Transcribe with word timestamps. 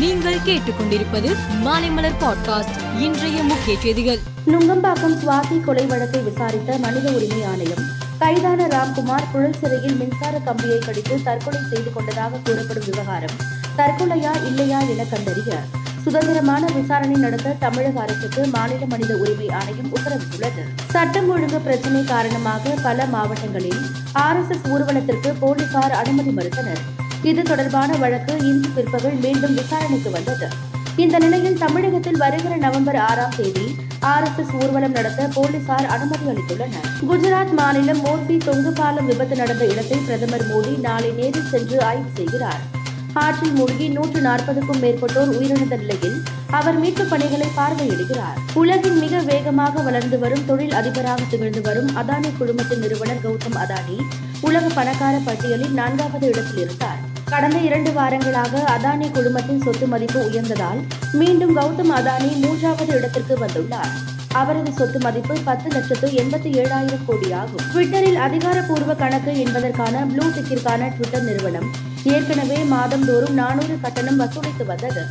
நீங்கள் 0.00 0.38
கேட்டுக்கொண்டிருப்பது 0.38 1.36
மாலைமலர் 1.64 2.14
பாட்காஸ்ட் 2.20 3.00
இன்றைய 3.00 3.42
முக்கிய 3.42 3.80
செய்திகள். 3.80 4.18
நுங்கம்பாக்கம் 4.46 5.16
சுவாதி 5.22 5.60
கொலை 5.60 5.86
வழக்கை 5.86 6.20
விசாரித்த 6.20 6.78
மனித 6.78 7.10
உரிமை 7.10 7.44
ஆணையம் 7.44 7.82
கைதான 8.18 8.66
ராம்குமார் 8.66 9.26
புழல் 9.32 9.58
சிறையில் 9.60 9.94
மின்சார 9.94 10.38
கம்பியை 10.38 10.78
கடித்து 10.78 11.22
தற்கொலை 11.22 11.60
செய்து 11.70 11.92
கொண்டதாக 11.92 12.38
கூறப்படும் 12.44 12.84
விவகாரம் 12.84 13.36
தற்கொலையா 13.76 14.46
இல்லையா 14.46 14.80
என 14.80 15.04
கண்டறிய 15.04 15.60
சுதந்திரமான 16.04 16.66
விசாரணை 16.74 17.20
நடத்த 17.20 17.56
தமிழக 17.58 18.00
அரசுக்கு 18.00 18.46
மாநில 18.46 18.86
மனித 18.86 19.16
உரிமை 19.16 19.48
ஆணையம் 19.48 19.92
உத்தரவிட்டுள்ளது. 19.96 20.64
சட்டம் 20.90 21.28
ஒழுங்கு 21.28 21.60
பிரச்சினை 21.60 22.04
காரணமாக 22.04 22.74
பல 22.82 23.06
மாவட்டங்களில் 23.06 23.82
ஆர்எஸ்எஸ் 24.14 24.68
ஊர்வலத்திற்கு 24.68 25.32
போலீசார் 25.38 25.92
அனுமதி 25.92 26.30
மறுத்தனர். 26.30 26.82
இது 27.22 27.42
தொடர்பான 27.42 27.96
வழக்கு 27.96 28.38
இன்று 28.38 28.68
பிற்பகல் 28.68 29.14
மீண்டும் 29.14 29.54
விசாரணைக்கு 29.54 30.10
வந்தது. 30.10 30.48
இந்த 30.96 31.18
நிலையில் 31.18 31.58
தமிழகத்தில் 31.58 32.16
வருகிற 32.16 32.56
நவம்பர் 32.56 32.96
ஆறாம் 32.96 33.36
தேதி 33.36 33.76
ஆர்எஸ்எஸ் 34.02 34.62
ஊர்வலம் 34.62 34.92
நடத்த 34.92 35.28
போலீசார் 35.34 35.86
அனுமதி 35.86 36.26
அளித்துள்ளனர். 36.32 36.86
குஜராத் 37.10 37.52
மாநிலம் 37.52 38.04
மோர்பி 38.04 38.36
தொங்கு 38.44 38.72
பாலம் 38.72 39.06
விபத்து 39.06 39.36
நடந்த 39.36 39.66
இடத்தை 39.66 39.98
பிரதமர் 39.98 40.46
மோடி 40.48 40.80
நாளை 40.80 41.10
நேரில் 41.10 41.48
சென்று 41.50 41.82
ஆய்வு 41.82 42.08
செய்கிறார். 42.14 42.60
ஆற்றில் 43.12 43.52
மூழ்கி 43.52 43.88
நூற்று 43.88 44.20
நாற்பதுக்கும் 44.20 44.82
மேற்பட்டோர் 44.82 45.30
உயிரிழந்த 45.38 45.76
நிலையில் 45.76 46.22
அவர் 46.50 46.78
மீட்பு 46.78 47.04
பணிகளை 47.04 47.46
பார்வையிடுகிறார். 47.56 48.38
உலகின் 48.54 48.98
மிக 48.98 49.18
வேகமாக 49.18 49.82
வளர்ந்து 49.82 50.18
வரும் 50.18 50.46
தொழில் 50.46 50.72
அதிபராக 50.72 51.20
திகழ்ந்து 51.30 51.60
வரும் 51.60 51.96
அதானி 51.96 52.32
குழுமத்தின் 52.40 52.78
நிறுவனர் 52.78 53.22
கௌதம் 53.24 53.60
அதானி 53.64 53.98
உலக 54.40 54.68
பணக்கார 54.68 55.18
பட்டியலில் 55.24 55.72
நான்காவது 55.72 56.28
இடத்தில் 56.28 56.58
இருந்தார். 56.58 57.09
கடந்த 57.32 57.58
இரண்டு 57.58 57.90
வாரங்களாக 57.90 58.62
அதானி 58.74 59.06
குழுமத்தின் 59.16 59.60
சொத்து 59.64 59.86
மதிப்பு 59.86 60.20
உயர்ந்ததால் 60.28 60.80
மீண்டும் 61.12 61.52
கௌதம் 61.56 61.92
அதானி 61.98 62.30
மூன்றாவது 62.40 62.92
இடத்திற்கு 62.96 63.34
வந்துள்ளார். 63.44 63.92
அவரது 64.32 64.72
சொத்து 64.72 64.98
மதிப்பு 64.98 65.34
பத்து 65.44 65.68
லட்சத்து 65.70 66.08
எண்பத்தி 66.22 66.50
ஏழாயிரம் 66.62 67.06
கோடி 67.06 67.32
ஆகும் 67.32 67.64
ட்விட்டரில் 67.72 68.18
அதிகாரப்பூர்வ 68.26 68.94
கணக்கு 68.94 69.34
என்பதற்கான 69.38 70.04
ப்ளூ 70.12 70.26
டிக்கிற்கான 70.36 70.90
ட்விட்டர் 70.96 71.26
நிறுவனம் 71.28 71.68
ஏற்கனவே 72.04 72.60
மாதந்தோறும் 72.74 73.34
நானூறு 73.34 73.76
கட்டணம் 73.80 74.20
வசூலித்து 74.20 74.66
வந்தது. 74.66 75.04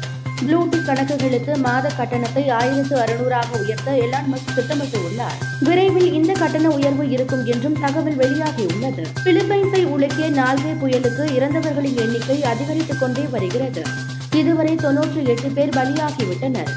ப்ளூடூத் 0.45 0.85
கணக்குகளுக்கு 0.85 1.57
மாத 1.57 1.89
கட்டணத்தை 1.89 2.49
ஆயிரத்து 2.49 2.97
அறுநூறாக 2.97 3.59
உயர்த்த 3.61 3.91
எலான் 3.91 4.33
மஸ்க் 4.33 4.59
திட்டமிட்டுள்ளார். 4.59 5.45
விரைவில் 5.59 6.13
இந்த 6.13 6.33
கட்டண 6.33 6.69
உயர்வு 6.69 7.09
இருக்கும் 7.09 7.45
என்றும் 7.45 7.79
தகவல் 7.79 8.17
வெளியாகியுள்ளது. 8.17 9.05
பிலிப்பைன்ஸை 9.23 9.85
உலுக்கிய 9.85 10.29
நால்வே 10.29 10.73
புயலுக்கு 10.81 11.35
இறந்தவர்களின் 11.35 11.95
எண்ணிக்கை 11.95 12.43
அதிகரித்துக் 12.43 12.99
கொண்டே 12.99 13.21
வருகிறது. 13.21 13.83
இதுவரை 14.31 14.75
தொன்னூற்றி 14.75 15.25
எட்டு 15.25 15.49
பேர் 15.49 15.69
பலியாகிவிட்டனர். 15.69 16.67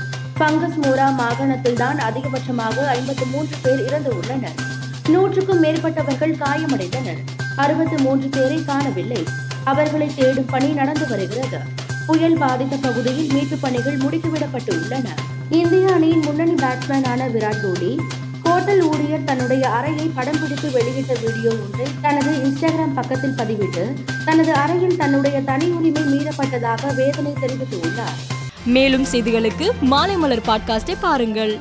பங்கஸ் 0.41 0.81
மூரா 0.83 1.15
மாகாணத்தில் 1.15 1.77
தான் 1.77 1.97
அதிகபட்சமாக 1.97 2.87
ஐம்பத்து 2.87 3.27
மூன்று 3.27 3.57
பேர் 3.63 3.87
இறந்து 3.87 4.17
உள்ளனர். 4.17 4.71
நூற்றுக்கும் 5.09 5.63
மேற்பட்டவர்கள் 5.63 6.35
காயமடைந்தனர். 6.35 7.19
அறுபத்து 7.57 7.99
மூன்று 7.99 8.29
பேரை 8.29 8.65
காணவில்லை. 8.65 9.25
அவர்களை 9.65 10.11
தேடும் 10.15 10.45
பணி 10.45 10.67
நடந்து 10.67 11.09
வருகிறது. 11.09 11.81
புயல் 12.06 12.39
பாதித்த 12.39 12.77
பகுதியில் 12.77 13.33
மீட்பு 13.33 13.56
பணிகள் 13.56 13.97
முடுக்கிவிடப்பட்டுள்ளன. 13.97 15.08
இந்திய 15.50 15.92
அணியின் 15.92 16.19
முன்னணி 16.19 16.53
பேட்ஸ்மேனான 16.53 17.31
விராட் 17.31 17.62
கோலி 17.62 18.00
ஹோட்டல் 18.42 18.81
ஊழியர் 18.81 19.25
தன்னுடைய 19.25 19.70
அறையை 19.70 20.11
படம் 20.14 20.41
பிடித்து 20.41 20.70
வெளியிட்ட 20.70 21.12
வீடியோ 21.25 21.50
ஒன்றை 21.50 21.86
தனது 22.00 22.30
இன்ஸ்டாகிராம் 22.30 22.95
பக்கத்தில் 22.95 23.36
பதிவிட்டு 23.39 23.84
தனது 24.25 24.55
அறையில் 24.55 24.97
தன்னுடைய 24.97 25.41
தனி 25.41 25.69
உரிமை 25.69 26.03
மீறப்பட்டதாக 26.03 26.95
வேதனை 26.95 27.33
தெரிவித்துள்ளார். 27.33 28.19
மேலும் 28.64 29.05
செய்திகளுக்கு 29.05 29.70
மாலை 29.80 30.17
மலர் 30.17 30.47
பாட்காஸ்டை 30.47 30.97
பாருங்கள். 31.00 31.61